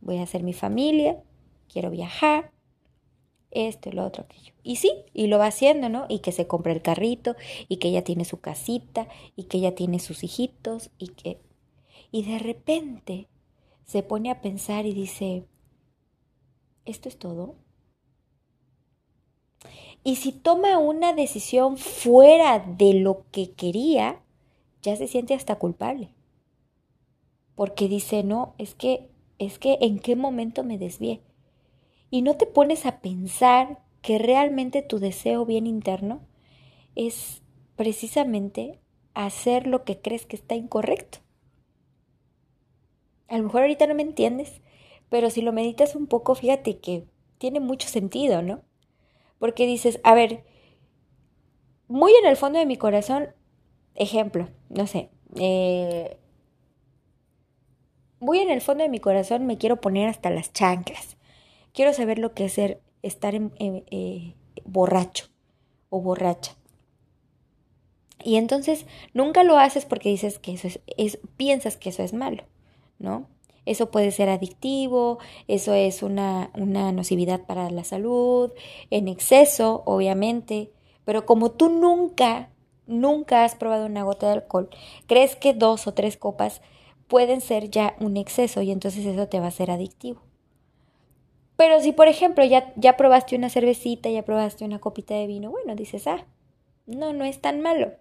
voy 0.00 0.18
a 0.18 0.22
hacer 0.22 0.42
mi 0.42 0.52
familia, 0.52 1.22
quiero 1.68 1.90
viajar, 1.90 2.50
esto, 3.50 3.90
lo 3.92 4.04
otro, 4.04 4.24
aquello. 4.24 4.52
Y 4.62 4.76
sí, 4.76 4.92
y 5.12 5.26
lo 5.26 5.38
va 5.38 5.46
haciendo, 5.46 5.88
¿no? 5.88 6.06
Y 6.08 6.20
que 6.20 6.32
se 6.32 6.46
compra 6.46 6.72
el 6.72 6.82
carrito, 6.82 7.36
y 7.68 7.76
que 7.76 7.90
ya 7.90 8.02
tiene 8.02 8.24
su 8.24 8.40
casita, 8.40 9.08
y 9.36 9.44
que 9.44 9.60
ya 9.60 9.74
tiene 9.74 9.98
sus 9.98 10.24
hijitos, 10.24 10.90
y 10.98 11.08
que... 11.08 11.40
Y 12.12 12.24
de 12.24 12.38
repente 12.38 13.28
se 13.84 14.02
pone 14.02 14.30
a 14.30 14.40
pensar 14.40 14.86
y 14.86 14.92
dice, 14.92 15.44
¿esto 16.84 17.08
es 17.08 17.18
todo? 17.18 17.54
Y 20.02 20.16
si 20.16 20.32
toma 20.32 20.78
una 20.78 21.12
decisión 21.12 21.76
fuera 21.76 22.58
de 22.58 22.94
lo 22.94 23.24
que 23.30 23.52
quería, 23.52 24.20
ya 24.82 24.96
se 24.96 25.06
siente 25.06 25.34
hasta 25.34 25.56
culpable. 25.56 26.10
Porque 27.54 27.88
dice, 27.88 28.24
no, 28.24 28.54
es 28.58 28.74
que, 28.74 29.10
es 29.38 29.58
que 29.58 29.78
en 29.82 29.98
qué 29.98 30.16
momento 30.16 30.64
me 30.64 30.78
desvié 30.78 31.20
y 32.10 32.22
no 32.22 32.36
te 32.36 32.46
pones 32.46 32.86
a 32.86 33.00
pensar 33.00 33.78
que 34.02 34.18
realmente 34.18 34.82
tu 34.82 34.98
deseo 34.98 35.46
bien 35.46 35.66
interno 35.66 36.20
es 36.96 37.42
precisamente 37.76 38.80
hacer 39.14 39.66
lo 39.66 39.84
que 39.84 40.00
crees 40.00 40.26
que 40.26 40.36
está 40.36 40.54
incorrecto. 40.54 41.18
A 43.28 43.38
lo 43.38 43.44
mejor 43.44 43.62
ahorita 43.62 43.86
no 43.86 43.94
me 43.94 44.02
entiendes, 44.02 44.60
pero 45.08 45.30
si 45.30 45.40
lo 45.40 45.52
meditas 45.52 45.94
un 45.94 46.06
poco, 46.06 46.34
fíjate 46.34 46.78
que 46.78 47.06
tiene 47.38 47.60
mucho 47.60 47.88
sentido, 47.88 48.42
¿no? 48.42 48.62
Porque 49.38 49.66
dices, 49.66 50.00
a 50.02 50.14
ver, 50.14 50.44
muy 51.86 52.12
en 52.20 52.26
el 52.26 52.36
fondo 52.36 52.58
de 52.58 52.66
mi 52.66 52.76
corazón, 52.76 53.28
ejemplo, 53.94 54.48
no 54.68 54.86
sé, 54.86 55.10
eh, 55.36 56.16
muy 58.18 58.40
en 58.40 58.50
el 58.50 58.60
fondo 58.60 58.82
de 58.82 58.90
mi 58.90 58.98
corazón 58.98 59.46
me 59.46 59.58
quiero 59.58 59.80
poner 59.80 60.08
hasta 60.08 60.30
las 60.30 60.52
chanclas 60.52 61.16
quiero 61.72 61.92
saber 61.92 62.18
lo 62.18 62.34
que 62.34 62.46
es 62.46 62.58
estar 63.02 63.34
eh, 63.34 64.34
borracho 64.64 65.26
o 65.88 66.00
borracha. 66.00 66.56
Y 68.22 68.36
entonces 68.36 68.86
nunca 69.14 69.44
lo 69.44 69.58
haces 69.58 69.84
porque 69.84 70.10
dices 70.10 70.38
que 70.38 70.52
eso 70.52 70.68
es, 70.96 71.18
piensas 71.36 71.76
que 71.76 71.88
eso 71.88 72.02
es 72.02 72.12
malo, 72.12 72.44
¿no? 72.98 73.26
Eso 73.66 73.90
puede 73.90 74.10
ser 74.10 74.28
adictivo, 74.28 75.18
eso 75.46 75.74
es 75.74 76.02
una, 76.02 76.50
una 76.54 76.92
nocividad 76.92 77.46
para 77.46 77.70
la 77.70 77.84
salud, 77.84 78.52
en 78.90 79.08
exceso, 79.08 79.82
obviamente, 79.86 80.70
pero 81.04 81.26
como 81.26 81.50
tú 81.50 81.68
nunca, 81.68 82.50
nunca 82.86 83.44
has 83.44 83.54
probado 83.54 83.86
una 83.86 84.02
gota 84.02 84.26
de 84.26 84.32
alcohol, 84.32 84.70
crees 85.06 85.36
que 85.36 85.54
dos 85.54 85.86
o 85.86 85.94
tres 85.94 86.16
copas 86.16 86.62
pueden 87.06 87.40
ser 87.40 87.70
ya 87.70 87.96
un 88.00 88.16
exceso 88.16 88.62
y 88.62 88.70
entonces 88.70 89.04
eso 89.04 89.28
te 89.28 89.40
va 89.40 89.48
a 89.48 89.52
ser 89.52 89.70
adictivo. 89.70 90.22
Pero 91.60 91.78
si, 91.82 91.92
por 91.92 92.08
ejemplo, 92.08 92.42
ya, 92.42 92.72
ya 92.76 92.96
probaste 92.96 93.36
una 93.36 93.50
cervecita, 93.50 94.08
ya 94.08 94.22
probaste 94.22 94.64
una 94.64 94.78
copita 94.78 95.12
de 95.12 95.26
vino, 95.26 95.50
bueno, 95.50 95.74
dices, 95.74 96.06
ah, 96.06 96.24
no, 96.86 97.12
no 97.12 97.26
es 97.26 97.42
tan 97.42 97.60
malo. 97.60 97.92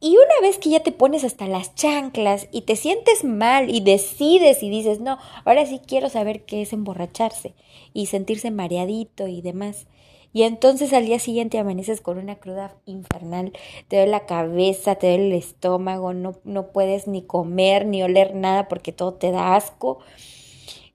Y 0.00 0.16
una 0.16 0.40
vez 0.40 0.56
que 0.56 0.70
ya 0.70 0.80
te 0.80 0.90
pones 0.90 1.22
hasta 1.22 1.48
las 1.48 1.74
chanclas 1.74 2.48
y 2.52 2.62
te 2.62 2.76
sientes 2.76 3.24
mal 3.24 3.68
y 3.68 3.80
decides 3.80 4.62
y 4.62 4.70
dices, 4.70 5.00
no, 5.00 5.18
ahora 5.44 5.66
sí 5.66 5.82
quiero 5.86 6.08
saber 6.08 6.46
qué 6.46 6.62
es 6.62 6.72
emborracharse 6.72 7.54
y 7.92 8.06
sentirse 8.06 8.50
mareadito 8.50 9.28
y 9.28 9.42
demás. 9.42 9.86
Y 10.32 10.44
entonces 10.44 10.94
al 10.94 11.04
día 11.04 11.18
siguiente 11.18 11.58
amaneces 11.58 12.00
con 12.00 12.16
una 12.16 12.36
cruda 12.36 12.74
infernal, 12.86 13.52
te 13.88 13.96
duele 13.96 14.12
la 14.12 14.24
cabeza, 14.24 14.94
te 14.94 15.08
duele 15.08 15.26
el 15.26 15.32
estómago, 15.34 16.14
no, 16.14 16.36
no 16.44 16.68
puedes 16.68 17.06
ni 17.06 17.20
comer 17.20 17.84
ni 17.84 18.02
oler 18.02 18.34
nada 18.34 18.66
porque 18.66 18.92
todo 18.92 19.12
te 19.12 19.30
da 19.30 19.56
asco. 19.56 19.98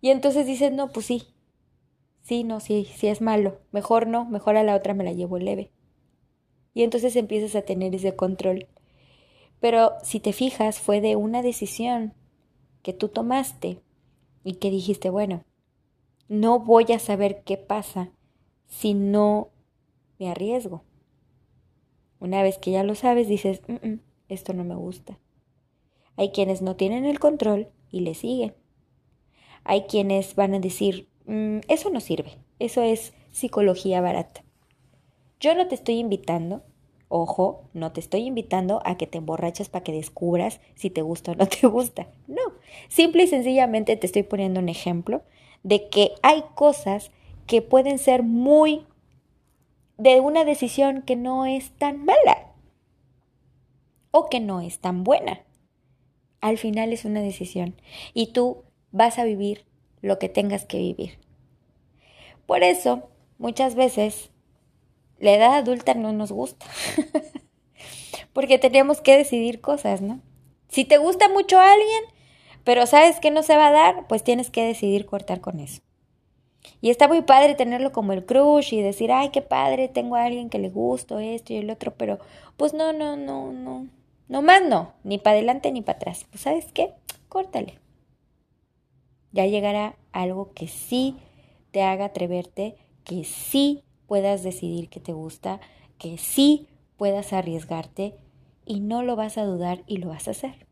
Y 0.01 0.10
entonces 0.10 0.48
dices, 0.48 0.72
no, 0.72 0.91
pues 0.91 1.06
sí, 1.06 1.27
sí, 2.32 2.46
no, 2.46 2.62
sí, 2.62 2.88
sí 2.96 3.08
es 3.08 3.20
malo, 3.20 3.60
mejor 3.74 4.08
no, 4.08 4.24
mejor 4.24 4.56
a 4.56 4.64
la 4.64 4.78
otra 4.78 4.94
me 4.94 5.04
la 5.04 5.12
llevo 5.12 5.38
leve. 5.38 5.70
Y 6.74 6.84
entonces 6.84 7.18
empiezas 7.18 7.58
a 7.58 7.64
tener 7.64 7.94
ese 7.94 8.16
control. 8.16 8.70
Pero 9.60 9.92
si 10.02 10.22
te 10.22 10.32
fijas, 10.32 10.80
fue 10.80 11.02
de 11.02 11.18
una 11.18 11.42
decisión 11.42 12.14
que 12.84 12.94
tú 12.94 13.10
tomaste 13.10 13.82
y 14.46 14.54
que 14.54 14.72
dijiste, 14.72 15.10
bueno, 15.10 15.44
no 16.30 16.60
voy 16.60 16.86
a 16.94 17.00
saber 17.00 17.44
qué 17.44 17.58
pasa 17.58 18.14
si 18.66 18.94
no 18.94 19.50
me 20.18 20.30
arriesgo. 20.30 20.86
Una 22.22 22.44
vez 22.44 22.58
que 22.58 22.72
ya 22.72 22.84
lo 22.84 22.96
sabes, 22.96 23.28
dices, 23.28 23.62
mm, 23.68 23.86
mm, 23.86 24.00
esto 24.30 24.54
no 24.54 24.64
me 24.64 24.76
gusta. 24.76 25.20
Hay 26.16 26.32
quienes 26.32 26.62
no 26.62 26.78
tienen 26.78 27.04
el 27.04 27.20
control 27.20 27.68
y 27.92 28.00
le 28.00 28.14
siguen. 28.14 28.56
Hay 29.66 29.82
quienes 29.82 30.36
van 30.36 30.54
a 30.54 30.62
decir, 30.62 31.11
eso 31.68 31.90
no 31.90 32.02
sirve, 32.02 32.38
eso 32.60 32.82
es 32.82 33.14
psicología 33.32 34.02
barata. 34.02 34.44
Yo 35.40 35.56
no 35.56 35.68
te 35.68 35.76
estoy 35.76 35.96
invitando, 35.96 36.62
ojo, 37.08 37.70
no 37.74 37.94
te 37.94 38.02
estoy 38.02 38.22
invitando 38.22 38.82
a 38.86 38.98
que 38.98 39.08
te 39.08 39.18
emborraches 39.18 39.70
para 39.70 39.84
que 39.84 39.94
descubras 39.94 40.60
si 40.76 40.90
te 40.90 41.02
gusta 41.02 41.32
o 41.32 41.36
no 41.36 41.48
te 41.48 41.68
gusta. 41.68 42.08
No, 42.28 42.42
simple 42.90 43.24
y 43.24 43.28
sencillamente 43.28 43.96
te 43.96 44.08
estoy 44.08 44.24
poniendo 44.24 44.60
un 44.60 44.70
ejemplo 44.70 45.22
de 45.64 45.88
que 45.88 46.12
hay 46.22 46.44
cosas 46.54 47.12
que 47.48 47.62
pueden 47.62 47.98
ser 47.98 48.24
muy 48.24 48.86
de 49.98 50.20
una 50.20 50.44
decisión 50.44 51.04
que 51.04 51.16
no 51.16 51.46
es 51.46 51.72
tan 51.72 52.04
mala 52.04 52.52
o 54.12 54.28
que 54.30 54.42
no 54.42 54.60
es 54.60 54.80
tan 54.80 55.04
buena. 55.04 55.42
Al 56.42 56.58
final 56.58 56.92
es 56.92 57.06
una 57.06 57.22
decisión 57.22 57.76
y 58.14 58.34
tú 58.34 58.64
vas 58.92 59.18
a 59.18 59.24
vivir 59.24 59.64
lo 60.01 60.20
que 60.20 60.29
tengas 60.29 60.65
que 60.65 60.77
vivir. 60.77 61.20
Por 62.46 62.63
eso, 62.63 63.10
muchas 63.38 63.75
veces, 63.75 64.29
la 65.20 65.34
edad 65.34 65.55
adulta 65.55 65.93
no 65.93 66.12
nos 66.12 66.31
gusta, 66.31 66.65
porque 68.34 68.58
tenemos 68.58 69.01
que 69.01 69.17
decidir 69.17 69.62
cosas, 69.62 70.01
¿no? 70.01 70.22
Si 70.67 70.86
te 70.86 70.98
gusta 70.98 71.29
mucho 71.29 71.60
a 71.60 71.72
alguien, 71.72 72.03
pero 72.63 72.86
sabes 72.86 73.20
que 73.20 73.31
no 73.31 73.43
se 73.43 73.58
va 73.58 73.67
a 73.67 73.72
dar, 73.72 74.08
pues 74.08 74.24
tienes 74.24 74.50
que 74.50 74.65
decidir 74.65 75.05
cortar 75.05 75.41
con 75.41 75.60
eso. 75.60 75.81
Y 76.79 76.89
está 76.89 77.08
muy 77.08 77.22
padre 77.22 77.55
tenerlo 77.55 77.91
como 77.91 78.13
el 78.13 78.25
crush 78.25 78.74
y 78.74 78.81
decir, 78.81 79.12
ay, 79.12 79.29
qué 79.29 79.41
padre, 79.41 79.88
tengo 79.88 80.15
a 80.15 80.25
alguien 80.25 80.50
que 80.50 80.60
le 80.60 80.70
gusto 80.70 81.20
esto 81.20 81.53
y 81.53 81.58
el 81.58 81.70
otro, 81.70 81.93
pero 81.96 82.20
pues 82.58 82.74
no, 82.74 82.93
no, 82.93 83.17
no, 83.17 83.51
no, 83.51 83.88
no 84.27 84.41
más 84.41 84.63
no, 84.63 84.93
ni 85.03 85.17
para 85.17 85.36
adelante 85.36 85.72
ni 85.72 85.81
para 85.81 85.98
atrás. 85.98 86.25
Pues 86.29 86.41
sabes 86.41 86.72
qué, 86.72 86.93
córtale. 87.29 87.81
Ya 89.32 89.46
llegará 89.46 89.96
algo 90.12 90.52
que 90.54 90.68
sí 90.68 91.16
te 91.72 91.84
haga 91.84 92.06
atreverte, 92.06 92.76
que 93.04 93.24
sí 93.24 93.84
puedas 94.08 94.44
decidir 94.44 94.90
que 94.90 95.00
te 95.00 95.14
gusta, 95.14 95.62
que 95.98 96.18
sí 96.18 96.68
puedas 96.98 97.34
arriesgarte 97.34 98.16
y 98.66 98.80
no 98.80 99.04
lo 99.04 99.16
vas 99.16 99.38
a 99.38 99.46
dudar 99.46 99.84
y 99.88 99.98
lo 99.98 100.10
vas 100.10 100.28
a 100.28 100.32
hacer. 100.32 100.68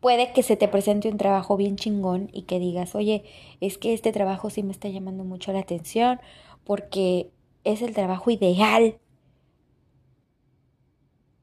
Puede 0.00 0.32
que 0.32 0.42
se 0.44 0.56
te 0.56 0.68
presente 0.68 1.08
un 1.08 1.16
trabajo 1.16 1.56
bien 1.56 1.76
chingón 1.76 2.30
y 2.32 2.42
que 2.42 2.60
digas, 2.60 2.94
oye, 2.94 3.24
es 3.60 3.78
que 3.78 3.94
este 3.94 4.12
trabajo 4.12 4.48
sí 4.48 4.62
me 4.62 4.70
está 4.70 4.88
llamando 4.88 5.24
mucho 5.24 5.52
la 5.52 5.58
atención 5.60 6.20
porque 6.64 7.30
es 7.64 7.82
el 7.82 7.94
trabajo 7.94 8.30
ideal. 8.30 8.98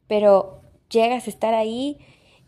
Pero 0.08 0.62
llegas 0.89 1.27
a 1.27 1.30
estar 1.30 1.54
ahí 1.54 1.98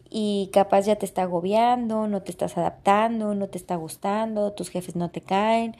y 0.09 0.49
capaz 0.53 0.85
ya 0.85 0.95
te 0.95 1.05
está 1.05 1.23
agobiando, 1.23 2.07
no 2.07 2.21
te 2.21 2.31
estás 2.31 2.57
adaptando, 2.57 3.35
no 3.35 3.47
te 3.49 3.57
está 3.57 3.75
gustando, 3.75 4.53
tus 4.53 4.69
jefes 4.69 4.95
no 4.95 5.11
te 5.11 5.21
caen, 5.21 5.75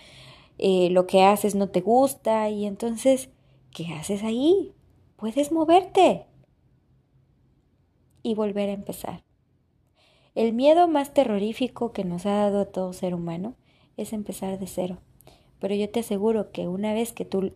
eh, 0.58 0.90
lo 0.90 1.08
que 1.08 1.24
haces 1.24 1.56
no 1.56 1.70
te 1.70 1.82
gusta 1.82 2.50
y 2.50 2.66
entonces, 2.66 3.30
¿qué 3.72 3.94
haces 3.94 4.24
ahí? 4.24 4.74
Puedes 5.16 5.52
moverte 5.52 6.26
y 8.24 8.36
volver 8.36 8.70
a 8.70 8.74
empezar. 8.74 9.24
El 10.36 10.54
miedo 10.54 10.88
más 10.88 11.14
terrorífico 11.14 11.94
que 11.94 12.04
nos 12.04 12.26
ha 12.26 12.34
dado 12.34 12.62
a 12.62 12.66
todo 12.66 12.94
ser 12.94 13.16
humano 13.16 13.56
es 13.98 14.14
empezar 14.14 14.60
de 14.60 14.68
cero. 14.68 15.00
Pero 15.60 15.74
yo 15.74 15.90
te 15.90 16.02
aseguro 16.02 16.52
que 16.52 16.68
una 16.68 16.94
vez 16.94 17.12
que 17.12 17.26
tú 17.26 17.54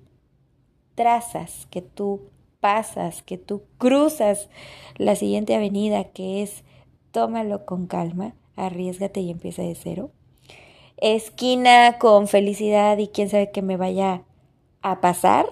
trazas, 0.96 1.68
que 1.70 1.84
tú 1.84 2.31
pasas, 2.62 3.24
que 3.24 3.38
tú 3.38 3.64
cruzas 3.78 4.50
la 4.96 5.16
siguiente 5.16 5.56
avenida 5.56 6.06
que 6.06 6.42
es 6.42 6.64
tómalo 7.12 7.66
con 7.66 7.88
calma, 7.88 8.36
arriesgate 8.56 9.20
y 9.20 9.32
empieza 9.32 9.64
de 9.64 9.76
cero. 9.76 10.12
Esquina 10.98 11.98
con 12.00 12.28
felicidad 12.28 12.98
y 12.98 13.08
quién 13.08 13.30
sabe 13.30 13.52
que 13.52 13.62
me 13.62 13.76
vaya 13.76 14.24
a 14.82 15.02
pasar. 15.02 15.48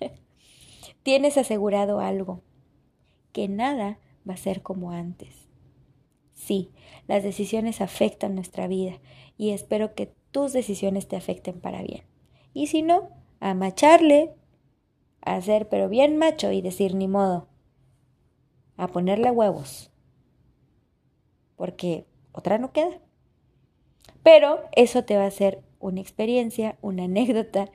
Tienes 1.02 1.36
asegurado 1.36 2.00
algo, 2.00 2.42
que 3.32 3.48
nada 3.48 3.98
va 4.28 4.34
a 4.34 4.38
ser 4.38 4.62
como 4.62 4.92
antes. 4.92 5.48
Sí, 6.34 6.70
las 7.06 7.22
decisiones 7.22 7.80
afectan 7.80 8.34
nuestra 8.34 8.66
vida 8.66 8.98
y 9.36 9.50
espero 9.50 9.94
que 9.94 10.12
tus 10.30 10.52
decisiones 10.52 11.08
te 11.08 11.16
afecten 11.16 11.60
para 11.60 11.82
bien. 11.82 12.04
Y 12.54 12.68
si 12.68 12.82
no, 12.82 13.10
a 13.40 13.54
macharle, 13.54 14.32
a 15.22 15.36
hacer 15.36 15.68
pero 15.68 15.88
bien 15.88 16.16
macho 16.16 16.52
y 16.52 16.62
decir 16.62 16.94
ni 16.94 17.08
modo, 17.08 17.48
a 18.76 18.88
ponerle 18.88 19.30
huevos, 19.30 19.90
porque 21.56 22.06
otra 22.32 22.58
no 22.58 22.72
queda. 22.72 22.98
Pero 24.22 24.60
eso 24.72 25.04
te 25.04 25.16
va 25.16 25.26
a 25.26 25.30
ser 25.30 25.62
una 25.78 26.00
experiencia, 26.00 26.78
una 26.82 27.04
anécdota, 27.04 27.70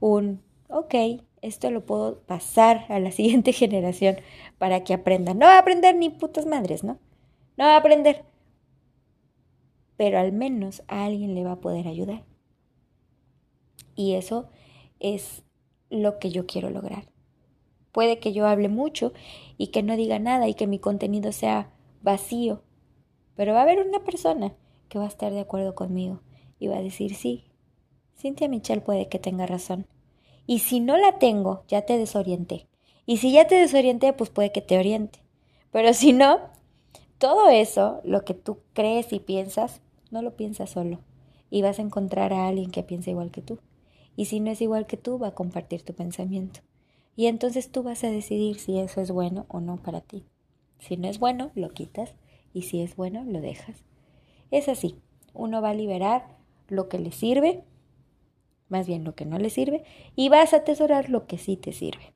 un, 0.00 0.42
ok, 0.68 0.94
esto 1.42 1.70
lo 1.70 1.84
puedo 1.84 2.20
pasar 2.20 2.86
a 2.88 2.98
la 2.98 3.10
siguiente 3.12 3.52
generación 3.52 4.16
para 4.58 4.84
que 4.84 4.94
aprendan. 4.94 5.38
No 5.38 5.46
va 5.46 5.56
a 5.56 5.60
aprender 5.60 5.94
ni 5.96 6.08
putas 6.08 6.46
madres, 6.46 6.84
¿no? 6.84 6.98
No 7.56 7.64
va 7.64 7.74
a 7.74 7.78
aprender. 7.78 8.24
Pero 9.96 10.18
al 10.18 10.32
menos 10.32 10.82
a 10.88 11.04
alguien 11.04 11.34
le 11.34 11.44
va 11.44 11.52
a 11.52 11.60
poder 11.60 11.86
ayudar. 11.86 12.24
Y 13.94 14.14
eso 14.14 14.48
es 15.00 15.42
lo 15.92 16.18
que 16.18 16.30
yo 16.30 16.46
quiero 16.46 16.70
lograr. 16.70 17.04
Puede 17.92 18.18
que 18.18 18.32
yo 18.32 18.46
hable 18.46 18.68
mucho 18.68 19.12
y 19.58 19.68
que 19.68 19.82
no 19.82 19.96
diga 19.96 20.18
nada 20.18 20.48
y 20.48 20.54
que 20.54 20.66
mi 20.66 20.78
contenido 20.78 21.30
sea 21.30 21.70
vacío, 22.02 22.62
pero 23.36 23.52
va 23.52 23.60
a 23.60 23.62
haber 23.62 23.86
una 23.86 24.00
persona 24.00 24.54
que 24.88 24.98
va 24.98 25.04
a 25.04 25.08
estar 25.08 25.32
de 25.32 25.40
acuerdo 25.40 25.74
conmigo 25.74 26.20
y 26.58 26.68
va 26.68 26.78
a 26.78 26.82
decir 26.82 27.14
sí, 27.14 27.44
Cintia 28.16 28.48
Michelle 28.48 28.80
puede 28.80 29.08
que 29.08 29.18
tenga 29.18 29.46
razón. 29.46 29.86
Y 30.46 30.60
si 30.60 30.80
no 30.80 30.96
la 30.96 31.18
tengo, 31.18 31.64
ya 31.68 31.82
te 31.82 31.98
desorienté. 31.98 32.66
Y 33.04 33.18
si 33.18 33.32
ya 33.32 33.46
te 33.46 33.56
desorienté, 33.56 34.12
pues 34.12 34.30
puede 34.30 34.52
que 34.52 34.60
te 34.60 34.78
oriente. 34.78 35.20
Pero 35.70 35.92
si 35.92 36.12
no, 36.12 36.38
todo 37.18 37.48
eso, 37.48 38.00
lo 38.04 38.24
que 38.24 38.34
tú 38.34 38.58
crees 38.72 39.12
y 39.12 39.20
piensas, 39.20 39.80
no 40.10 40.22
lo 40.22 40.36
piensas 40.36 40.70
solo. 40.70 41.00
Y 41.50 41.62
vas 41.62 41.78
a 41.78 41.82
encontrar 41.82 42.32
a 42.32 42.48
alguien 42.48 42.70
que 42.70 42.82
piense 42.82 43.10
igual 43.10 43.30
que 43.30 43.42
tú. 43.42 43.58
Y 44.16 44.26
si 44.26 44.40
no 44.40 44.50
es 44.50 44.60
igual 44.60 44.86
que 44.86 44.96
tú, 44.96 45.18
va 45.18 45.28
a 45.28 45.34
compartir 45.34 45.82
tu 45.82 45.94
pensamiento. 45.94 46.60
Y 47.16 47.26
entonces 47.26 47.70
tú 47.70 47.82
vas 47.82 48.04
a 48.04 48.10
decidir 48.10 48.58
si 48.58 48.78
eso 48.78 49.00
es 49.00 49.10
bueno 49.10 49.46
o 49.48 49.60
no 49.60 49.76
para 49.76 50.00
ti. 50.00 50.24
Si 50.78 50.96
no 50.96 51.08
es 51.08 51.18
bueno, 51.18 51.50
lo 51.54 51.70
quitas. 51.70 52.14
Y 52.52 52.62
si 52.62 52.82
es 52.82 52.96
bueno, 52.96 53.24
lo 53.24 53.40
dejas. 53.40 53.84
Es 54.50 54.68
así. 54.68 54.96
Uno 55.32 55.62
va 55.62 55.70
a 55.70 55.74
liberar 55.74 56.36
lo 56.68 56.88
que 56.88 56.98
le 56.98 57.12
sirve, 57.12 57.64
más 58.68 58.86
bien 58.86 59.04
lo 59.04 59.14
que 59.14 59.24
no 59.24 59.38
le 59.38 59.50
sirve, 59.50 59.84
y 60.16 60.28
vas 60.28 60.52
a 60.52 60.58
atesorar 60.58 61.10
lo 61.10 61.26
que 61.26 61.38
sí 61.38 61.56
te 61.56 61.72
sirve. 61.72 62.12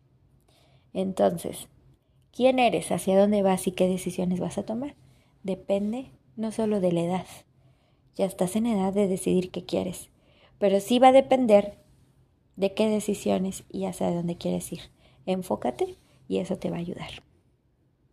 Entonces, 0.92 1.68
¿quién 2.32 2.58
eres? 2.58 2.90
¿Hacia 2.90 3.18
dónde 3.18 3.42
vas 3.42 3.66
y 3.66 3.72
qué 3.72 3.88
decisiones 3.88 4.40
vas 4.40 4.58
a 4.58 4.64
tomar? 4.64 4.94
Depende 5.42 6.10
no 6.36 6.52
solo 6.52 6.80
de 6.80 6.92
la 6.92 7.02
edad. 7.02 7.26
Ya 8.14 8.24
estás 8.24 8.56
en 8.56 8.66
edad 8.66 8.92
de 8.92 9.08
decidir 9.08 9.50
qué 9.50 9.64
quieres, 9.64 10.10
pero 10.58 10.80
sí 10.80 10.98
va 10.98 11.08
a 11.08 11.12
depender 11.12 11.78
de 12.56 12.74
qué 12.74 12.88
decisiones 12.88 13.64
y 13.70 13.84
hacia 13.84 14.10
dónde 14.10 14.36
quieres 14.36 14.72
ir. 14.72 14.80
Enfócate 15.26 15.96
y 16.28 16.38
eso 16.38 16.56
te 16.56 16.70
va 16.70 16.76
a 16.76 16.80
ayudar. 16.80 17.25